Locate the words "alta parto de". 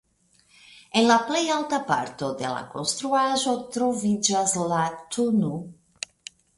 1.57-2.55